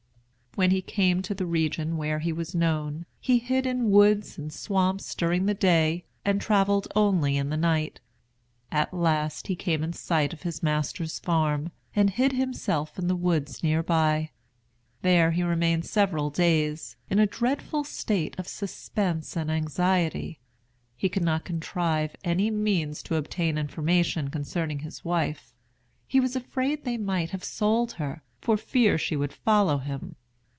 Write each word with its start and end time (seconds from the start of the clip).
When 0.55 0.71
he 0.71 0.81
came 0.81 1.21
to 1.21 1.33
the 1.33 1.45
region 1.45 1.95
where 1.95 2.19
he 2.19 2.33
was 2.33 2.53
known, 2.53 3.05
he 3.21 3.37
hid 3.39 3.65
in 3.65 3.89
woods 3.89 4.37
and 4.37 4.51
swamps 4.51 5.15
during 5.15 5.45
the 5.45 5.53
day, 5.53 6.03
and 6.25 6.41
travelled 6.41 6.89
only 6.93 7.37
in 7.37 7.49
the 7.49 7.55
night. 7.57 8.01
At 8.69 8.93
last 8.93 9.47
he 9.47 9.55
came 9.55 9.81
in 9.81 9.93
sight 9.93 10.33
of 10.33 10.41
his 10.41 10.61
master's 10.61 11.19
farm, 11.19 11.71
and 11.95 12.09
hid 12.09 12.33
himself 12.33 12.99
in 12.99 13.07
the 13.07 13.15
woods 13.15 13.63
near 13.63 13.81
by. 13.81 14.31
There 15.03 15.31
he 15.31 15.41
remained 15.41 15.85
several 15.85 16.29
days, 16.29 16.97
in 17.09 17.17
a 17.17 17.25
dreadful 17.25 17.85
state 17.85 18.37
of 18.37 18.45
suspense 18.45 19.37
and 19.37 19.49
anxiety. 19.49 20.41
He 20.97 21.07
could 21.07 21.23
not 21.23 21.45
contrive 21.45 22.13
any 22.25 22.51
means 22.51 23.01
to 23.03 23.15
obtain 23.15 23.57
information 23.57 24.29
concerning 24.29 24.79
his 24.79 25.05
wife. 25.05 25.53
He 26.05 26.19
was 26.19 26.35
afraid 26.35 26.83
they 26.83 26.97
might 26.97 27.29
have 27.29 27.45
sold 27.45 27.93
her, 27.93 28.21
for 28.41 28.57
fear 28.57 28.97
she 28.97 29.15
would 29.15 29.31
follow 29.31 29.77
him. 29.77 30.17